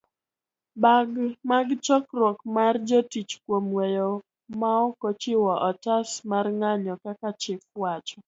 mag 1.49 1.67
chokruok 1.85 2.37
mar 2.55 2.73
jotich 2.87 3.33
kuom 3.43 3.65
weyo 3.77 4.09
maokochiwo 4.59 5.53
otas 5.69 6.09
marng'anyo 6.29 6.93
kaka 7.03 7.29
chik 7.41 7.61
wacho 7.81 8.17